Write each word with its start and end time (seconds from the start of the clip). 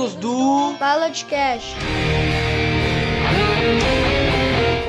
Amigos 0.00 0.14
do 0.14 0.74
Fala 0.78 1.10
de 1.10 1.26
Cash. 1.26 1.74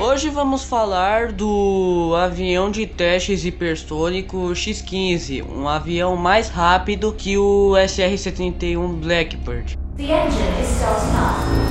Hoje 0.00 0.30
vamos 0.30 0.64
falar 0.64 1.32
do 1.32 2.14
avião 2.16 2.70
de 2.70 2.86
testes 2.86 3.44
hipersônico 3.44 4.54
X-15, 4.54 5.44
um 5.46 5.68
avião 5.68 6.16
mais 6.16 6.48
rápido 6.48 7.12
que 7.12 7.36
o 7.36 7.72
SR-71 7.72 9.00
Blackbird. 9.00 9.76
The 9.98 10.04
engine 10.04 10.62
is 10.62 10.68
starting 10.70 11.14
up. 11.14 11.61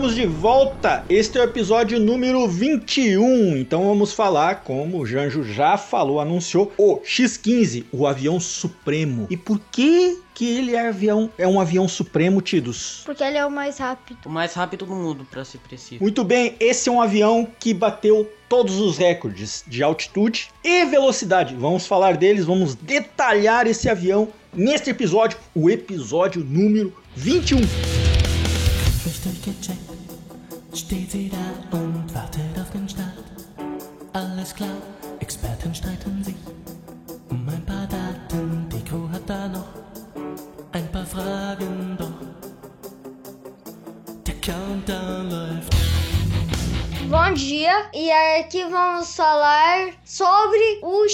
Estamos 0.00 0.14
de 0.14 0.24
volta. 0.24 1.04
Este 1.10 1.36
é 1.36 1.42
o 1.42 1.44
episódio 1.44 2.00
número 2.00 2.48
21. 2.48 3.58
Então 3.58 3.86
vamos 3.86 4.14
falar, 4.14 4.62
como 4.62 4.98
o 4.98 5.06
Janjo 5.06 5.44
já 5.44 5.76
falou, 5.76 6.18
anunciou, 6.18 6.72
o 6.78 7.00
X-15, 7.04 7.84
o 7.92 8.06
avião 8.06 8.40
supremo. 8.40 9.26
E 9.28 9.36
por 9.36 9.60
que 9.70 10.18
que 10.32 10.56
ele 10.56 10.74
é, 10.74 10.88
avião, 10.88 11.28
é 11.36 11.46
um 11.46 11.60
avião 11.60 11.86
supremo, 11.86 12.40
Tidos? 12.40 13.02
Porque 13.04 13.22
ele 13.22 13.36
é 13.36 13.44
o 13.44 13.50
mais 13.50 13.76
rápido. 13.76 14.20
O 14.24 14.30
mais 14.30 14.54
rápido 14.54 14.86
do 14.86 14.94
mundo, 14.94 15.26
para 15.30 15.44
ser 15.44 15.58
preciso. 15.58 16.02
Muito 16.02 16.24
bem, 16.24 16.54
esse 16.58 16.88
é 16.88 16.92
um 16.92 17.02
avião 17.02 17.46
que 17.58 17.74
bateu 17.74 18.26
todos 18.48 18.80
os 18.80 18.96
recordes 18.96 19.62
de 19.66 19.82
altitude 19.82 20.48
e 20.64 20.86
velocidade. 20.86 21.54
Vamos 21.54 21.86
falar 21.86 22.16
deles, 22.16 22.46
vamos 22.46 22.74
detalhar 22.74 23.66
esse 23.66 23.86
avião 23.86 24.28
neste 24.50 24.88
episódio, 24.88 25.36
o 25.54 25.68
episódio 25.68 26.42
número 26.42 26.90
21. 27.14 27.60
Richtig 29.04 29.40
gecheckt, 29.42 29.89
steht 30.74 31.10
sie 31.10 31.28
da 31.30 31.76
und 31.76 32.14
wartet 32.14 32.58
auf 32.60 32.70
den 32.70 32.88
Start. 32.88 33.24
Alles 34.12 34.54
klar, 34.54 34.76
Experten 35.20 35.74
streiten 35.74 36.22
sich 36.22 36.36
um 37.30 37.48
ein 37.48 37.64
paar 37.64 37.86
Daten. 37.86 38.68
Die 38.72 38.84
Crew 38.84 39.08
hat 39.12 39.28
da 39.28 39.48
noch 39.48 39.68
ein 40.72 40.90
paar 40.92 41.06
Fragen, 41.06 41.96
doch 41.98 42.10
der 44.26 44.34
Countdown 44.40 45.30
läuft. 45.30 45.74
Bom 47.08 47.34
dia, 47.34 47.90
e 47.92 48.10
aqui 48.38 48.62
vamos 48.70 49.16
falar 49.16 49.88
sobre 50.04 50.78
o 50.82 51.08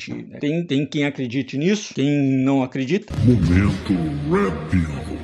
Tem, 0.40 0.64
tem 0.66 0.86
quem 0.86 1.04
acredite 1.04 1.56
nisso, 1.58 1.94
quem 1.94 2.08
não 2.44 2.62
acredita. 2.62 3.12
Momento 3.24 3.73
Red 4.30 4.52
Pill. 4.70 5.18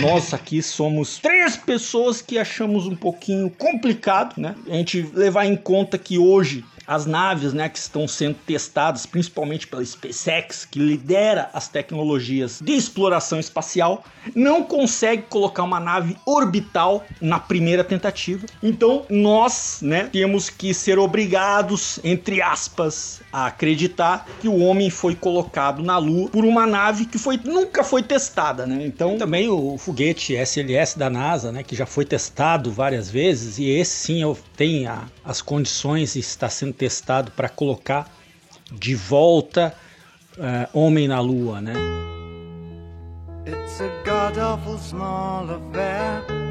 Nós 0.00 0.34
aqui 0.34 0.62
somos 0.62 1.18
três 1.18 1.56
pessoas 1.56 2.20
que 2.20 2.38
achamos 2.38 2.86
um 2.86 2.94
pouquinho 2.94 3.50
complicado, 3.50 4.38
né? 4.38 4.54
A 4.68 4.74
gente 4.74 5.02
levar 5.14 5.46
em 5.46 5.56
conta 5.56 5.96
que 5.96 6.18
hoje 6.18 6.64
as 6.88 7.04
naves, 7.04 7.52
né, 7.52 7.68
que 7.68 7.78
estão 7.78 8.08
sendo 8.08 8.36
testadas, 8.46 9.04
principalmente 9.04 9.66
pela 9.66 9.84
SpaceX, 9.84 10.64
que 10.64 10.78
lidera 10.78 11.50
as 11.52 11.68
tecnologias 11.68 12.60
de 12.62 12.72
exploração 12.72 13.38
espacial, 13.38 14.02
não 14.34 14.62
consegue 14.62 15.24
colocar 15.28 15.64
uma 15.64 15.78
nave 15.78 16.16
orbital 16.24 17.04
na 17.20 17.38
primeira 17.38 17.84
tentativa. 17.84 18.46
Então, 18.62 19.04
nós, 19.10 19.80
né, 19.82 20.08
temos 20.10 20.48
que 20.48 20.72
ser 20.72 20.98
obrigados, 20.98 22.00
entre 22.02 22.40
aspas, 22.40 23.20
a 23.30 23.46
acreditar 23.46 24.26
que 24.40 24.48
o 24.48 24.58
homem 24.58 24.88
foi 24.88 25.14
colocado 25.14 25.82
na 25.82 25.98
Lua 25.98 26.30
por 26.30 26.44
uma 26.44 26.66
nave 26.66 27.04
que 27.04 27.18
foi, 27.18 27.38
nunca 27.44 27.84
foi 27.84 28.02
testada, 28.02 28.66
né? 28.66 28.84
Então, 28.86 29.18
Também 29.18 29.48
o 29.48 29.76
foguete 29.76 30.34
SLS 30.34 30.98
da 30.98 31.10
NASA, 31.10 31.52
né, 31.52 31.62
que 31.62 31.76
já 31.76 31.84
foi 31.84 32.06
testado 32.06 32.70
várias 32.70 33.10
vezes, 33.10 33.58
e 33.58 33.68
esse 33.68 33.92
sim 33.92 34.36
tem 34.56 34.86
a- 34.86 35.04
as 35.24 35.42
condições 35.42 36.16
e 36.16 36.20
está 36.20 36.48
sendo 36.48 36.72
testado 36.78 37.30
para 37.32 37.48
colocar 37.48 38.08
de 38.72 38.94
volta 38.94 39.74
eh, 40.38 40.68
homem 40.72 41.08
na 41.08 41.20
Lua, 41.20 41.60
né? 41.60 41.74
It's 43.46 43.80
a 43.80 43.88
god 44.04 44.38
awful 44.38 44.78
small 44.78 45.50
affair 45.50 46.47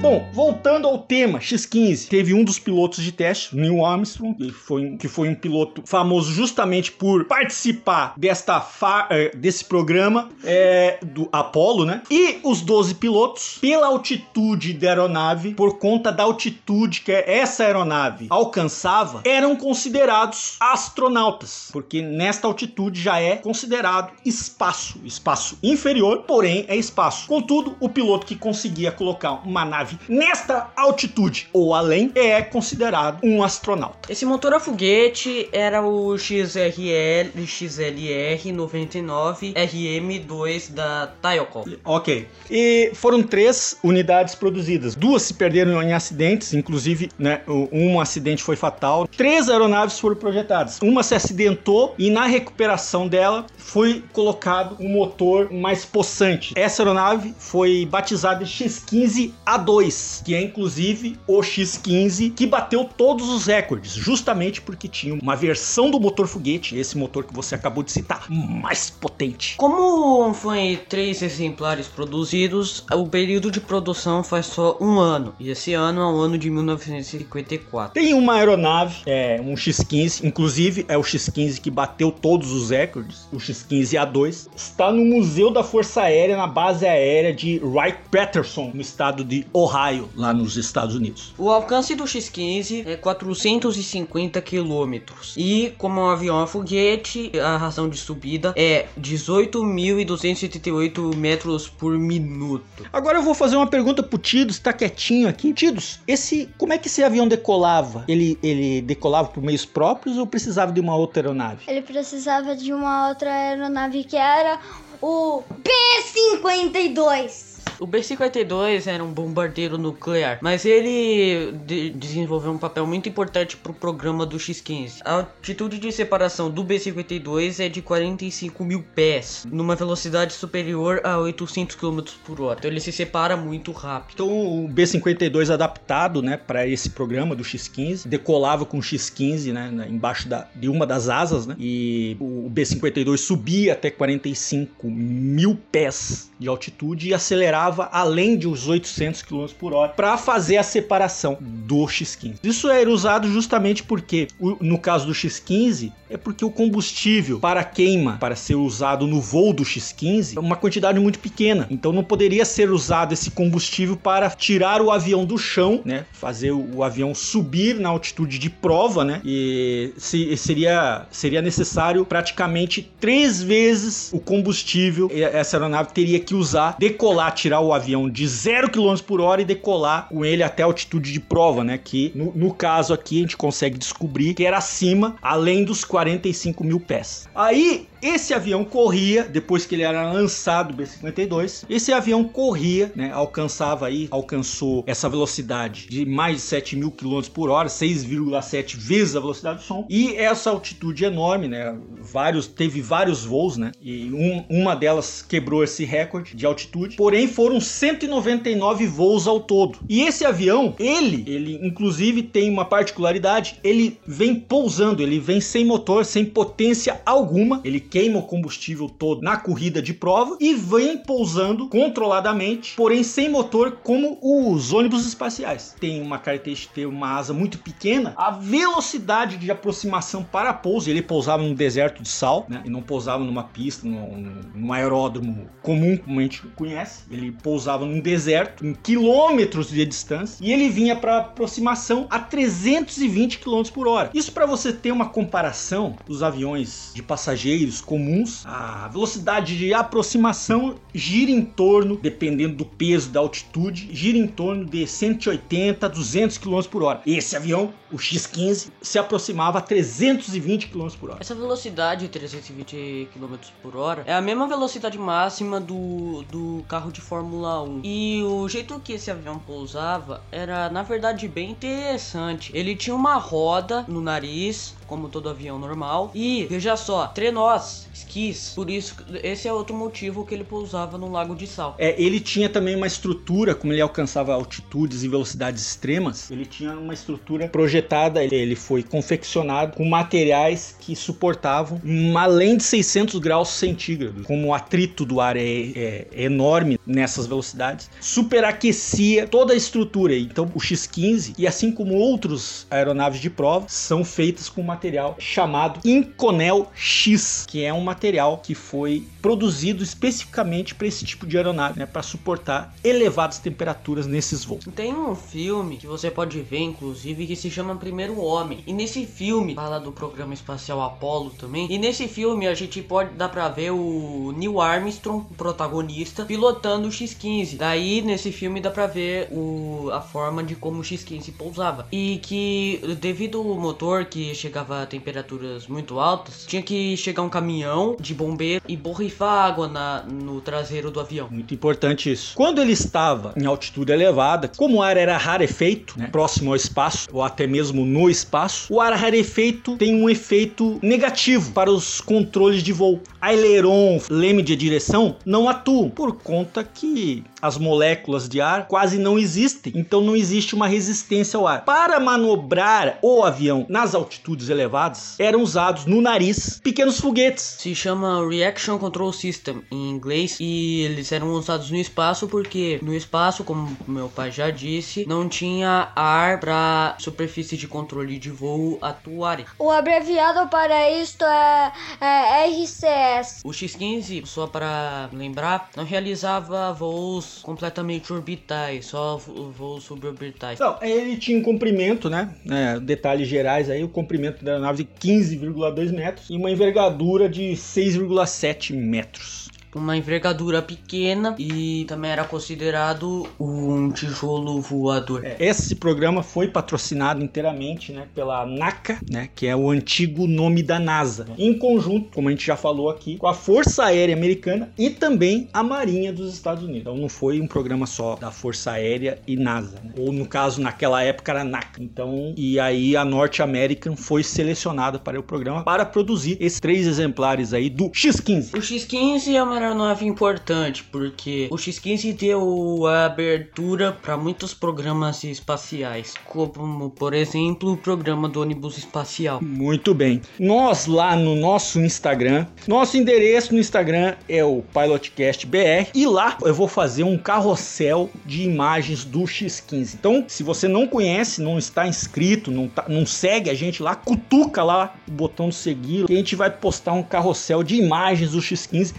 Bom, 0.00 0.28
voltando 0.32 0.86
ao 0.86 0.98
tema, 0.98 1.40
X-15 1.40 2.06
teve 2.08 2.32
um 2.32 2.44
dos 2.44 2.58
pilotos 2.60 3.02
de 3.02 3.10
teste, 3.10 3.56
Neil 3.56 3.84
Armstrong, 3.84 4.34
que 4.36 4.52
foi, 4.52 4.84
um- 4.86 4.96
que 4.96 5.08
foi 5.08 5.28
um 5.28 5.34
piloto 5.34 5.82
famoso 5.84 6.30
justamente 6.32 6.92
por 6.92 7.24
participar 7.24 8.14
desta 8.16 8.60
fa- 8.60 9.08
eh, 9.10 9.32
desse 9.34 9.64
programa 9.64 10.28
eh, 10.44 10.98
do 11.02 11.28
Apollo, 11.32 11.84
né? 11.84 12.02
E 12.10 12.38
os 12.44 12.60
12 12.60 12.94
pilotos, 12.94 13.58
pela 13.60 13.88
altitude 13.88 14.74
da 14.74 14.88
aeronave, 14.90 15.54
por 15.54 15.78
conta 15.78 16.12
da 16.12 16.22
altitude 16.22 17.00
que 17.00 17.10
essa 17.10 17.64
aeronave 17.64 18.26
alcançava, 18.30 19.22
eram 19.24 19.56
considerados 19.56 20.56
astronautas, 20.60 21.68
porque 21.72 22.00
nesta 22.00 22.46
altitude 22.46 23.00
já 23.00 23.18
é 23.18 23.36
considerado 23.36 24.12
espaço, 24.24 25.00
espaço 25.04 25.58
inferior, 25.62 26.18
porém 26.28 26.64
é 26.68 26.76
espaço. 26.76 27.15
Contudo, 27.26 27.76
o 27.80 27.88
piloto 27.88 28.26
que 28.26 28.36
conseguia 28.36 28.90
colocar 28.92 29.32
uma 29.46 29.64
nave 29.64 29.98
nesta 30.08 30.70
altitude 30.76 31.48
ou 31.52 31.74
além 31.74 32.10
é 32.14 32.42
considerado 32.42 33.20
um 33.22 33.42
astronauta. 33.42 34.10
Esse 34.10 34.24
motor 34.24 34.54
a 34.54 34.60
foguete 34.60 35.48
era 35.52 35.82
o 35.82 36.16
XRL, 36.16 37.46
XLR 37.46 38.52
99 38.52 39.52
RM2 39.54 40.72
da 40.72 41.06
Tayoko. 41.20 41.64
Ok. 41.84 42.28
E 42.50 42.90
foram 42.94 43.22
três 43.22 43.78
unidades 43.82 44.34
produzidas. 44.34 44.94
Duas 44.94 45.22
se 45.22 45.34
perderam 45.34 45.82
em 45.82 45.92
acidentes, 45.92 46.52
inclusive, 46.54 47.10
né, 47.18 47.42
um 47.72 48.00
acidente 48.00 48.42
foi 48.42 48.56
fatal. 48.56 49.06
Três 49.06 49.48
aeronaves 49.48 49.98
foram 49.98 50.16
projetadas. 50.16 50.78
Uma 50.82 51.02
se 51.02 51.14
acidentou 51.14 51.94
e 51.98 52.10
na 52.10 52.26
recuperação 52.26 53.08
dela 53.08 53.46
foi 53.66 54.04
colocado 54.12 54.76
um 54.78 54.88
motor 54.88 55.52
mais 55.52 55.84
possante. 55.84 56.54
Essa 56.56 56.82
aeronave 56.82 57.34
foi 57.36 57.84
batizada 57.84 58.44
de 58.44 58.50
X-15A2, 58.50 60.22
que 60.24 60.34
é 60.34 60.40
inclusive 60.40 61.18
o 61.26 61.42
X-15 61.42 62.32
que 62.32 62.46
bateu 62.46 62.84
todos 62.84 63.28
os 63.28 63.46
recordes, 63.46 63.92
justamente 63.92 64.62
porque 64.62 64.86
tinha 64.86 65.14
uma 65.14 65.34
versão 65.34 65.90
do 65.90 65.98
motor 65.98 66.28
foguete, 66.28 66.76
esse 66.76 66.96
motor 66.96 67.24
que 67.24 67.34
você 67.34 67.56
acabou 67.56 67.82
de 67.82 67.90
citar, 67.90 68.30
mais 68.30 68.88
potente. 68.88 69.56
Como 69.56 70.32
foi 70.32 70.80
três 70.88 71.20
exemplares 71.20 71.88
produzidos, 71.88 72.84
o 72.92 73.06
período 73.08 73.50
de 73.50 73.60
produção 73.60 74.22
faz 74.22 74.46
só 74.46 74.78
um 74.80 75.00
ano. 75.00 75.34
E 75.40 75.50
esse 75.50 75.74
ano 75.74 76.00
é 76.00 76.06
o 76.06 76.20
ano 76.20 76.38
de 76.38 76.48
1954. 76.48 77.94
Tem 77.94 78.14
uma 78.14 78.34
aeronave, 78.34 79.02
é 79.06 79.40
um 79.44 79.56
X-15, 79.56 80.22
inclusive 80.24 80.86
é 80.88 80.96
o 80.96 81.02
X-15 81.02 81.60
que 81.60 81.70
bateu 81.70 82.12
todos 82.12 82.52
os 82.52 82.70
recordes, 82.70 83.26
o 83.32 83.40
X-15A2, 83.56 84.48
está 84.54 84.92
no 84.92 85.02
Museu 85.04 85.50
da 85.50 85.62
Força 85.62 86.02
Aérea, 86.02 86.36
na 86.36 86.46
base 86.46 86.86
aérea 86.86 87.32
de 87.32 87.58
Wright-Patterson, 87.62 88.72
no 88.74 88.80
estado 88.80 89.24
de 89.24 89.46
Ohio, 89.52 90.08
lá 90.14 90.32
nos 90.32 90.56
Estados 90.56 90.94
Unidos. 90.94 91.34
O 91.38 91.50
alcance 91.50 91.94
do 91.94 92.06
X-15 92.06 92.86
é 92.86 92.96
450 92.96 94.40
quilômetros. 94.42 95.34
E 95.36 95.74
como 95.78 96.00
é 96.00 96.04
um 96.04 96.08
avião 96.08 96.40
a 96.40 96.46
foguete, 96.46 97.32
a 97.38 97.56
razão 97.56 97.88
de 97.88 97.96
subida 97.96 98.52
é 98.56 98.86
18.278 99.00 101.16
metros 101.16 101.68
por 101.68 101.98
minuto. 101.98 102.86
Agora 102.92 103.18
eu 103.18 103.22
vou 103.22 103.34
fazer 103.34 103.56
uma 103.56 103.66
pergunta 103.66 104.02
pro 104.02 104.18
Tidos, 104.18 104.58
tá 104.58 104.72
quietinho 104.72 105.28
aqui. 105.28 105.52
Tidos, 105.52 106.00
esse, 106.06 106.48
como 106.58 106.72
é 106.72 106.78
que 106.78 106.88
esse 106.88 107.02
avião 107.02 107.28
decolava? 107.28 108.04
Ele, 108.08 108.38
ele 108.42 108.80
decolava 108.82 109.28
por 109.28 109.42
meios 109.42 109.64
próprios 109.64 110.18
ou 110.18 110.26
precisava 110.26 110.72
de 110.72 110.80
uma 110.80 110.96
outra 110.96 111.22
aeronave? 111.22 111.62
Ele 111.68 111.82
precisava 111.82 112.56
de 112.56 112.72
uma 112.72 113.08
outra 113.08 113.30
aeronave 113.46 114.04
que 114.04 114.16
era 114.16 114.60
o 115.00 115.42
B-52. 115.50 117.55
O 117.78 117.86
B-52 117.86 118.86
era 118.86 119.02
um 119.04 119.12
bombardeiro 119.12 119.76
nuclear, 119.76 120.38
mas 120.40 120.64
ele 120.64 121.52
de- 121.66 121.90
desenvolveu 121.90 122.52
um 122.52 122.58
papel 122.58 122.86
muito 122.86 123.08
importante 123.08 123.56
para 123.56 123.70
o 123.72 123.74
programa 123.74 124.24
do 124.24 124.38
X-15. 124.38 125.00
A 125.04 125.12
altitude 125.16 125.78
de 125.78 125.92
separação 125.92 126.50
do 126.50 126.64
B-52 126.64 127.60
é 127.60 127.68
de 127.68 127.82
45 127.82 128.64
mil 128.64 128.82
pés, 128.94 129.46
numa 129.50 129.76
velocidade 129.76 130.32
superior 130.32 131.00
a 131.04 131.18
800 131.18 131.76
km 131.76 132.00
por 132.24 132.40
hora. 132.40 132.58
Então 132.58 132.70
ele 132.70 132.80
se 132.80 132.92
separa 132.92 133.36
muito 133.36 133.72
rápido. 133.72 134.14
Então 134.14 134.64
o 134.64 134.68
B-52 134.68 135.50
adaptado, 135.52 136.22
né, 136.22 136.36
para 136.36 136.66
esse 136.66 136.90
programa 136.90 137.34
do 137.34 137.44
X-15, 137.44 138.06
decolava 138.08 138.64
com 138.64 138.78
o 138.78 138.82
X-15, 138.82 139.52
né, 139.52 139.86
embaixo 139.90 140.28
da, 140.28 140.48
de 140.54 140.68
uma 140.68 140.86
das 140.86 141.08
asas, 141.08 141.46
né, 141.46 141.54
e 141.58 142.16
o 142.20 142.48
B-52 142.48 143.18
subia 143.18 143.72
até 143.74 143.90
45 143.90 144.88
mil 144.90 145.58
pés 145.70 146.30
de 146.38 146.48
altitude 146.48 147.08
e 147.08 147.14
acelerava 147.14 147.65
além 147.92 148.36
de 148.36 148.46
os 148.48 148.68
800 148.68 149.22
km 149.22 149.46
por 149.58 149.72
hora 149.72 149.92
para 149.92 150.16
fazer 150.16 150.56
a 150.56 150.62
separação 150.62 151.36
do 151.40 151.86
X-15. 151.88 152.36
Isso 152.42 152.68
era 152.68 152.90
usado 152.90 153.30
justamente 153.30 153.82
porque, 153.82 154.28
no 154.60 154.78
caso 154.78 155.06
do 155.06 155.14
X-15, 155.14 155.92
é 156.08 156.16
porque 156.16 156.44
o 156.44 156.50
combustível 156.50 157.40
para 157.40 157.64
queima, 157.64 158.16
para 158.18 158.36
ser 158.36 158.54
usado 158.54 159.06
no 159.06 159.20
voo 159.20 159.52
do 159.52 159.64
X-15, 159.64 160.36
é 160.36 160.40
uma 160.40 160.56
quantidade 160.56 160.98
muito 161.00 161.18
pequena. 161.18 161.66
Então 161.70 161.92
não 161.92 162.04
poderia 162.04 162.44
ser 162.44 162.70
usado 162.70 163.12
esse 163.12 163.30
combustível 163.30 163.96
para 163.96 164.30
tirar 164.30 164.80
o 164.80 164.90
avião 164.90 165.24
do 165.24 165.36
chão, 165.36 165.80
né? 165.84 166.04
Fazer 166.12 166.52
o, 166.52 166.82
avião 166.82 167.14
subir 167.14 167.74
na 167.80 167.88
altitude 167.88 168.38
de 168.38 168.48
prova, 168.48 169.04
né? 169.04 169.20
E 169.24 169.92
se- 169.96 170.36
seria, 170.36 171.06
seria 171.10 171.42
necessário 171.42 172.04
praticamente 172.04 172.88
três 173.00 173.42
vezes 173.42 174.10
o 174.12 174.20
combustível. 174.20 175.10
Essa 175.12 175.56
aeronave 175.56 175.92
teria 175.92 176.20
que 176.20 176.34
usar, 176.34 176.76
decolar, 176.78 177.34
tirar 177.34 177.55
tirar 177.56 177.60
o 177.60 177.72
avião 177.72 178.08
de 178.08 178.26
0 178.26 178.70
km 178.70 178.96
por 179.06 179.20
hora 179.20 179.42
e 179.42 179.44
decolar 179.44 180.08
com 180.08 180.24
ele 180.24 180.42
até 180.42 180.62
a 180.62 180.66
altitude 180.66 181.12
de 181.12 181.20
prova, 181.20 181.64
né? 181.64 181.78
Que 181.78 182.12
no, 182.14 182.32
no 182.34 182.54
caso 182.54 182.92
aqui 182.92 183.18
a 183.18 183.22
gente 183.22 183.36
consegue 183.36 183.78
descobrir 183.78 184.34
que 184.34 184.44
era 184.44 184.58
acima, 184.58 185.16
além 185.22 185.64
dos 185.64 185.84
45 185.84 186.64
mil 186.64 186.80
pés. 186.80 187.28
Aí 187.34 187.88
esse 188.08 188.32
avião 188.32 188.64
corria, 188.64 189.24
depois 189.24 189.66
que 189.66 189.74
ele 189.74 189.82
era 189.82 190.12
lançado, 190.12 190.74
B-52, 190.74 191.64
esse 191.68 191.92
avião 191.92 192.24
corria, 192.24 192.92
né, 192.94 193.10
alcançava 193.12 193.86
aí, 193.86 194.08
alcançou 194.10 194.84
essa 194.86 195.08
velocidade 195.08 195.86
de 195.88 196.06
mais 196.06 196.36
de 196.36 196.42
7 196.42 196.76
mil 196.76 196.90
km 196.90 197.20
por 197.32 197.50
hora, 197.50 197.68
6,7 197.68 198.76
vezes 198.76 199.16
a 199.16 199.20
velocidade 199.20 199.58
do 199.58 199.64
som, 199.64 199.86
e 199.88 200.14
essa 200.14 200.50
altitude 200.50 201.04
enorme, 201.04 201.48
né, 201.48 201.76
vários, 202.00 202.46
teve 202.46 202.80
vários 202.80 203.24
voos, 203.24 203.56
né, 203.56 203.72
e 203.80 204.10
um, 204.12 204.44
uma 204.48 204.74
delas 204.74 205.22
quebrou 205.22 205.64
esse 205.64 205.84
recorde 205.84 206.36
de 206.36 206.46
altitude, 206.46 206.96
porém 206.96 207.26
foram 207.26 207.60
199 207.60 208.86
voos 208.86 209.26
ao 209.26 209.40
todo. 209.40 209.78
E 209.88 210.02
esse 210.02 210.24
avião, 210.24 210.74
ele, 210.78 211.24
ele 211.26 211.58
inclusive 211.62 212.22
tem 212.22 212.50
uma 212.50 212.64
particularidade, 212.64 213.58
ele 213.62 213.98
vem 214.06 214.34
pousando, 214.34 215.02
ele 215.02 215.18
vem 215.18 215.40
sem 215.40 215.64
motor, 215.64 216.04
sem 216.04 216.24
potência 216.24 217.00
alguma, 217.04 217.60
ele 217.64 217.80
queima 217.96 218.18
o 218.18 218.22
combustível 218.22 218.90
todo 218.90 219.22
na 219.22 219.38
corrida 219.38 219.80
de 219.80 219.94
prova 219.94 220.36
e 220.38 220.52
vem 220.52 220.98
pousando 220.98 221.66
controladamente, 221.66 222.74
porém 222.76 223.02
sem 223.02 223.30
motor, 223.30 223.78
como 223.82 224.18
os 224.20 224.70
ônibus 224.70 225.06
espaciais. 225.06 225.74
Tem 225.80 226.02
uma 226.02 226.18
característica 226.18 226.74
ter 226.74 226.84
uma 226.84 227.16
asa 227.16 227.32
muito 227.32 227.58
pequena, 227.58 228.12
a 228.18 228.30
velocidade 228.30 229.38
de 229.38 229.50
aproximação 229.50 230.22
para 230.22 230.52
pouso, 230.52 230.90
ele 230.90 231.00
pousava 231.00 231.42
no 231.42 231.54
deserto 231.54 232.02
de 232.02 232.08
sal, 232.10 232.44
né? 232.50 232.60
E 232.66 232.68
não 232.68 232.82
pousava 232.82 233.24
numa 233.24 233.44
pista, 233.44 233.88
num, 233.88 234.42
num 234.54 234.72
aeródromo 234.74 235.48
comum, 235.62 235.96
como 235.96 236.20
a 236.20 236.22
gente 236.22 236.42
conhece. 236.54 237.04
Ele 237.10 237.32
pousava 237.32 237.86
num 237.86 238.00
deserto, 238.00 238.66
em 238.66 238.74
quilômetros 238.74 239.70
de 239.70 239.86
distância, 239.86 240.44
e 240.44 240.52
ele 240.52 240.68
vinha 240.68 240.96
para 240.96 241.16
aproximação 241.16 242.06
a 242.10 242.18
320 242.18 243.38
km 243.38 243.62
por 243.72 243.88
hora. 243.88 244.10
Isso 244.12 244.32
para 244.32 244.44
você 244.44 244.70
ter 244.70 244.92
uma 244.92 245.08
comparação 245.08 245.96
dos 246.04 246.22
aviões 246.22 246.92
de 246.94 247.02
passageiros 247.02 247.75
comuns, 247.80 248.44
a 248.46 248.88
velocidade 248.88 249.56
de 249.56 249.72
aproximação 249.72 250.76
gira 250.94 251.30
em 251.30 251.42
torno, 251.42 251.96
dependendo 251.96 252.56
do 252.56 252.64
peso, 252.64 253.10
da 253.10 253.20
altitude, 253.20 253.88
gira 253.92 254.18
em 254.18 254.26
torno 254.26 254.64
de 254.64 254.86
180 254.86 255.86
a 255.86 255.88
200 255.88 256.38
km 256.38 256.62
por 256.70 256.82
hora. 256.82 257.02
Esse 257.06 257.36
avião, 257.36 257.72
o 257.92 257.98
X-15, 257.98 258.70
se 258.80 258.98
aproximava 258.98 259.58
a 259.58 259.60
320 259.60 260.68
km 260.68 260.88
por 260.98 261.10
hora. 261.10 261.18
Essa 261.20 261.34
velocidade 261.34 262.02
de 262.02 262.08
320 262.08 263.08
km 263.12 263.36
por 263.62 263.76
hora 263.76 264.02
é 264.06 264.14
a 264.14 264.20
mesma 264.20 264.46
velocidade 264.46 264.98
máxima 264.98 265.60
do, 265.60 266.22
do 266.30 266.64
carro 266.68 266.90
de 266.90 267.00
Fórmula 267.00 267.62
1. 267.62 267.80
E 267.84 268.22
o 268.22 268.48
jeito 268.48 268.80
que 268.80 268.92
esse 268.92 269.10
avião 269.10 269.38
pousava 269.38 270.22
era, 270.30 270.68
na 270.70 270.82
verdade, 270.82 271.28
bem 271.28 271.50
interessante. 271.50 272.50
Ele 272.54 272.74
tinha 272.74 272.94
uma 272.94 273.16
roda 273.16 273.84
no 273.88 274.00
nariz, 274.00 274.74
como 274.86 275.08
todo 275.08 275.28
avião 275.28 275.58
normal. 275.58 276.10
E, 276.14 276.46
veja 276.48 276.76
só, 276.76 277.06
trenós, 277.08 277.86
esquis. 277.92 278.52
Por 278.54 278.70
isso, 278.70 278.96
esse 279.22 279.48
é 279.48 279.52
outro 279.52 279.74
motivo 279.74 280.24
que 280.24 280.34
ele 280.34 280.44
pousava 280.44 280.96
no 280.98 281.10
Lago 281.10 281.34
de 281.34 281.46
Sal. 281.46 281.74
É, 281.78 282.00
ele 282.00 282.20
tinha 282.20 282.48
também 282.48 282.74
uma 282.76 282.86
estrutura, 282.86 283.54
como 283.54 283.72
ele 283.72 283.80
alcançava 283.80 284.32
altitudes 284.34 285.02
e 285.02 285.08
velocidades 285.08 285.62
extremas, 285.62 286.30
ele 286.30 286.46
tinha 286.46 286.72
uma 286.72 286.94
estrutura 286.94 287.48
projetada, 287.48 288.22
ele, 288.24 288.56
foi 288.56 288.82
confeccionado 288.82 289.76
com 289.76 289.84
materiais 289.84 290.76
que 290.80 290.94
suportavam 290.96 291.80
uma 291.84 292.22
além 292.22 292.56
de 292.56 292.62
600 292.62 293.18
graus 293.20 293.48
centígrados. 293.48 294.26
Como 294.26 294.48
o 294.48 294.54
atrito 294.54 295.04
do 295.04 295.20
ar 295.20 295.36
é, 295.36 295.40
é- 295.42 296.06
é 296.12 296.22
enorme 296.24 296.78
nessas 296.86 297.26
velocidades, 297.26 297.90
superaquecia 298.00 299.26
toda 299.26 299.52
a 299.52 299.56
estrutura. 299.56 300.16
Então 300.16 300.50
o 300.54 300.60
X-15 300.60 301.34
e 301.38 301.46
assim 301.46 301.70
como 301.72 301.94
outros 301.94 302.66
aeronaves 302.70 303.20
de 303.20 303.30
prova 303.30 303.66
são 303.68 304.04
feitas 304.04 304.48
com 304.48 304.62
material 304.76 305.16
chamado 305.18 305.80
Inconel 305.84 306.70
X, 306.74 307.46
que 307.48 307.64
é 307.64 307.72
um 307.72 307.80
material 307.80 308.38
que 308.38 308.54
foi 308.54 309.04
produzido 309.26 309.82
especificamente 309.82 310.72
para 310.72 310.86
esse 310.86 311.04
tipo 311.04 311.26
de 311.26 311.36
aeronave, 311.36 311.80
né, 311.80 311.84
para 311.84 312.00
suportar 312.00 312.72
elevadas 312.84 313.40
temperaturas 313.40 314.06
nesses 314.06 314.44
voos. 314.44 314.64
Tem 314.76 314.94
um 314.94 315.16
filme 315.16 315.78
que 315.78 315.86
você 315.88 316.12
pode 316.12 316.40
ver, 316.42 316.60
inclusive, 316.60 317.26
que 317.26 317.34
se 317.34 317.50
chama 317.50 317.74
Primeiro 317.74 318.20
Homem. 318.20 318.62
E 318.64 318.72
nesse 318.72 319.04
filme 319.04 319.56
fala 319.56 319.80
do 319.80 319.90
programa 319.90 320.32
espacial 320.32 320.80
Apollo 320.80 321.30
também. 321.30 321.66
E 321.68 321.76
nesse 321.76 322.06
filme 322.06 322.46
a 322.46 322.54
gente 322.54 322.80
pode 322.80 323.14
dar 323.14 323.28
pra 323.28 323.48
ver 323.48 323.72
o 323.72 324.32
Neil 324.36 324.60
Armstrong, 324.60 325.26
o 325.28 325.34
protagonista, 325.34 326.24
pilotando 326.24 326.86
o 326.86 326.92
X-15. 326.92 327.56
Daí 327.56 328.02
nesse 328.02 328.30
filme 328.30 328.60
dá 328.60 328.70
pra 328.70 328.86
ver 328.86 329.26
o, 329.32 329.90
a 329.92 330.00
forma 330.00 330.44
de 330.44 330.54
como 330.54 330.78
o 330.78 330.84
X-15 330.84 331.32
pousava. 331.36 331.88
E 331.90 332.20
que 332.22 332.80
devido 333.00 333.38
ao 333.38 333.56
motor 333.56 334.04
que 334.04 334.32
chegava 334.36 334.84
a 334.84 334.86
temperaturas 334.86 335.66
muito 335.66 335.98
altas, 335.98 336.44
tinha 336.46 336.62
que 336.62 336.96
chegar 336.96 337.22
um 337.22 337.28
caminhão 337.28 337.96
de 337.98 338.14
bombeiro 338.14 338.62
e 338.68 338.76
borrifar 338.76 339.15
água 339.24 339.68
na, 339.68 340.02
no 340.02 340.40
traseiro 340.40 340.90
do 340.90 341.00
avião. 341.00 341.28
Muito 341.30 341.54
importante 341.54 342.10
isso. 342.10 342.34
Quando 342.34 342.60
ele 342.60 342.72
estava 342.72 343.32
em 343.36 343.46
altitude 343.46 343.92
elevada, 343.92 344.50
como 344.56 344.78
o 344.78 344.82
ar 344.82 344.96
era 344.96 345.16
rarefeito, 345.16 345.98
né, 345.98 346.08
próximo 346.10 346.50
ao 346.50 346.56
espaço, 346.56 347.08
ou 347.12 347.22
até 347.22 347.46
mesmo 347.46 347.84
no 347.84 348.10
espaço, 348.10 348.72
o 348.72 348.80
ar 348.80 348.92
rarefeito 348.92 349.76
tem 349.76 349.94
um 349.94 350.08
efeito 350.08 350.78
negativo 350.82 351.52
para 351.52 351.70
os 351.70 352.00
controles 352.00 352.62
de 352.62 352.72
voo. 352.72 353.00
Aileron, 353.20 354.00
leme 354.10 354.42
de 354.42 354.56
direção, 354.56 355.16
não 355.24 355.48
atuam, 355.48 355.90
por 355.90 356.16
conta 356.16 356.62
que 356.62 357.24
as 357.40 357.56
moléculas 357.56 358.28
de 358.28 358.40
ar 358.40 358.66
quase 358.66 358.98
não 358.98 359.18
existem, 359.18 359.72
então 359.76 360.00
não 360.00 360.16
existe 360.16 360.54
uma 360.54 360.66
resistência 360.66 361.38
ao 361.38 361.46
ar. 361.46 361.64
Para 361.64 362.00
manobrar 362.00 362.98
o 363.02 363.22
avião 363.22 363.66
nas 363.68 363.94
altitudes 363.94 364.48
elevadas, 364.48 365.18
eram 365.18 365.42
usados 365.42 365.86
no 365.86 366.00
nariz 366.00 366.60
pequenos 366.62 367.00
foguetes. 367.00 367.56
Se 367.58 367.74
chama 367.74 368.26
Reaction 368.28 368.78
Control 368.78 369.05
System 369.12 369.62
em 369.70 369.90
inglês 369.90 370.36
e 370.40 370.82
eles 370.82 371.10
eram 371.12 371.30
usados 371.32 371.70
no 371.70 371.76
espaço 371.76 372.28
porque 372.28 372.78
no 372.82 372.94
espaço, 372.94 373.44
como 373.44 373.76
meu 373.86 374.08
pai 374.08 374.30
já 374.30 374.50
disse, 374.50 375.06
não 375.06 375.28
tinha 375.28 375.90
ar 375.94 376.40
para 376.40 376.96
superfície 376.98 377.56
de 377.56 377.66
controle 377.68 378.18
de 378.18 378.30
voo 378.30 378.78
atuarem. 378.82 379.44
O 379.58 379.70
abreviado 379.70 380.48
para 380.48 380.90
isto 380.90 381.24
é, 381.24 381.72
é 382.00 382.46
RCS. 382.46 383.40
O 383.44 383.52
X-15, 383.52 384.24
só 384.26 384.46
para 384.46 385.08
lembrar, 385.12 385.70
não 385.76 385.84
realizava 385.84 386.72
voos 386.72 387.40
completamente 387.42 388.12
orbitais, 388.12 388.86
só 388.86 389.16
vo- 389.16 389.50
voos 389.50 389.84
suborbitais. 389.84 390.58
Então, 390.58 390.76
ele 390.82 391.16
tinha 391.16 391.38
um 391.38 391.42
comprimento, 391.42 392.08
né? 392.10 392.34
É, 392.50 392.78
detalhes 392.80 393.28
gerais 393.28 393.68
aí, 393.70 393.82
o 393.82 393.88
comprimento 393.88 394.44
da 394.44 394.52
aeronave 394.52 394.84
de 394.84 394.90
15,2 395.08 395.92
metros 395.92 396.28
e 396.30 396.36
uma 396.36 396.50
envergadura 396.50 397.28
de 397.28 397.52
6,7 397.52 398.72
metros. 398.86 399.45
Uma 399.76 399.94
envergadura 399.94 400.62
pequena 400.62 401.34
e 401.38 401.84
também 401.86 402.10
era 402.10 402.24
considerado 402.24 403.28
um 403.38 403.90
tijolo 403.90 404.58
voador. 404.58 405.22
É, 405.22 405.36
Esse 405.38 405.74
programa 405.74 406.22
foi 406.22 406.48
patrocinado 406.48 407.22
inteiramente 407.22 407.92
né, 407.92 408.06
pela 408.14 408.46
NACA, 408.46 408.98
né, 409.10 409.28
que 409.34 409.46
é 409.46 409.54
o 409.54 409.68
antigo 409.68 410.26
nome 410.26 410.62
da 410.62 410.78
NASA, 410.78 411.26
em 411.36 411.58
conjunto, 411.58 412.10
como 412.14 412.28
a 412.28 412.30
gente 412.30 412.46
já 412.46 412.56
falou 412.56 412.88
aqui, 412.88 413.18
com 413.18 413.26
a 413.26 413.34
Força 413.34 413.84
Aérea 413.84 414.16
Americana 414.16 414.72
e 414.78 414.88
também 414.88 415.48
a 415.52 415.62
Marinha 415.62 416.10
dos 416.10 416.32
Estados 416.32 416.62
Unidos. 416.62 416.80
Então 416.80 416.96
não 416.96 417.08
foi 417.08 417.38
um 417.38 417.46
programa 417.46 417.84
só 417.84 418.16
da 418.16 418.30
Força 418.30 418.72
Aérea 418.72 419.18
e 419.26 419.36
NASA, 419.36 419.78
né? 419.84 419.92
ou 419.98 420.10
no 420.10 420.26
caso 420.26 420.60
naquela 420.60 421.02
época 421.02 421.32
era 421.32 421.44
NACA. 421.44 421.82
Então 421.82 422.32
e 422.34 422.58
aí 422.58 422.96
a 422.96 423.04
Norte 423.04 423.42
American 423.42 423.94
foi 423.94 424.22
selecionada 424.22 424.98
para 424.98 425.20
o 425.20 425.22
programa 425.22 425.62
para 425.62 425.84
produzir 425.84 426.38
esses 426.40 426.60
três 426.60 426.86
exemplares 426.86 427.52
aí 427.52 427.68
do 427.68 427.90
X-15. 427.92 428.56
O 428.56 428.62
X-15 428.62 429.34
é 429.34 429.42
uma 429.42 429.65
aeronave 429.66 430.06
importante 430.06 430.84
porque 430.84 431.48
o 431.50 431.58
X-15 431.58 432.16
deu 432.16 432.86
a 432.86 433.06
abertura 433.06 433.92
para 433.92 434.16
muitos 434.16 434.54
programas 434.54 435.22
espaciais, 435.24 436.14
como 436.26 436.90
por 436.90 437.12
exemplo 437.14 437.72
o 437.72 437.76
programa 437.76 438.28
do 438.28 438.40
ônibus 438.40 438.78
espacial. 438.78 439.40
Muito 439.42 439.94
bem. 439.94 440.20
Nós 440.38 440.86
lá 440.86 441.14
no 441.16 441.34
nosso 441.36 441.80
Instagram, 441.80 442.46
nosso 442.66 442.96
endereço 442.96 443.52
no 443.52 443.60
Instagram 443.60 444.14
é 444.28 444.44
o 444.44 444.62
PilotCastBR 444.72 445.88
e 445.94 446.06
lá 446.06 446.36
eu 446.42 446.54
vou 446.54 446.68
fazer 446.68 447.04
um 447.04 447.18
carrossel 447.18 448.10
de 448.24 448.42
imagens 448.42 449.04
do 449.04 449.20
X15. 449.20 449.94
Então, 449.94 450.24
se 450.28 450.42
você 450.42 450.68
não 450.68 450.86
conhece, 450.86 451.42
não 451.42 451.58
está 451.58 451.86
inscrito, 451.86 452.50
não, 452.50 452.68
tá- 452.68 452.84
não 452.88 453.04
segue 453.06 453.50
a 453.50 453.54
gente 453.54 453.82
lá, 453.82 453.94
cutuca 453.94 454.62
lá 454.62 454.94
o 455.08 455.10
botão 455.10 455.48
de 455.48 455.54
seguir 455.54 456.06
que 456.06 456.12
a 456.12 456.16
gente 456.16 456.36
vai 456.36 456.50
postar 456.50 456.92
um 456.92 457.02
carrossel 457.02 457.62
de 457.62 457.76
imagens 457.76 458.32
do 458.32 458.38
X15. 458.38 458.94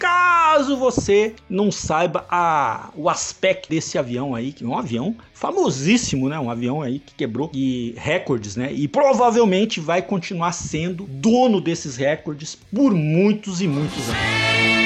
Caso 0.58 0.76
você 0.76 1.36
não 1.48 1.72
saiba 1.72 2.26
a, 2.32 2.90
o 2.96 3.08
aspecto 3.08 3.70
desse 3.70 3.96
avião 3.96 4.34
aí, 4.34 4.52
que 4.52 4.64
é 4.64 4.68
um 4.68 4.76
avião 4.76 5.16
famosíssimo, 5.32 6.28
né? 6.28 6.40
Um 6.40 6.50
avião 6.50 6.82
aí 6.82 6.98
que 6.98 7.14
quebrou 7.14 7.52
e 7.54 7.94
recordes, 7.96 8.56
né? 8.56 8.74
E 8.74 8.88
provavelmente 8.88 9.80
vai 9.80 10.02
continuar 10.02 10.54
sendo 10.54 11.04
dono 11.04 11.62
desses 11.62 11.96
recordes 11.96 12.58
por 12.74 12.92
muitos 12.92 13.62
e 13.62 13.68
muitos 13.68 14.10
anos. 14.10 14.77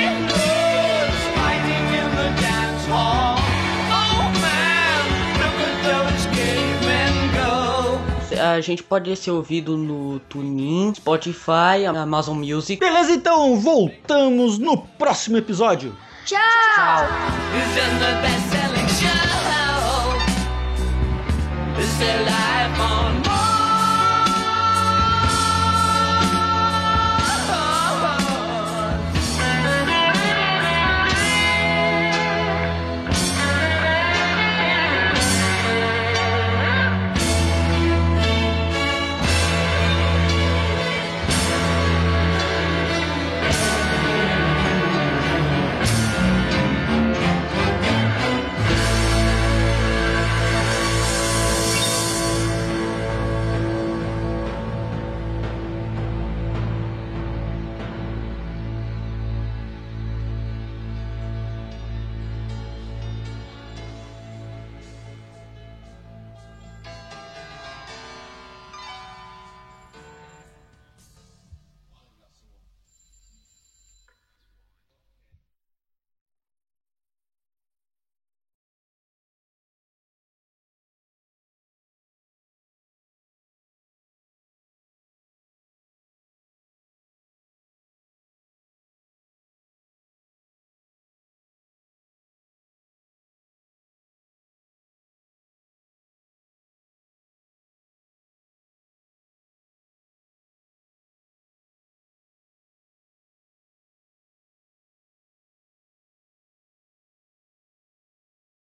A 8.56 8.62
gente 8.62 8.84
pode 8.84 9.16
ser 9.16 9.32
ouvido 9.32 9.78
no 9.78 10.20
TuneIn, 10.20 10.94
Spotify, 10.96 11.86
Amazon 11.88 12.38
Music. 12.38 12.80
Beleza, 12.80 13.12
então 13.12 13.60
voltamos 13.60 14.58
no 14.58 14.78
próximo 14.78 15.38
episódio. 15.38 15.96
Tchau! 16.26 16.40
Tchau. 16.76 17.08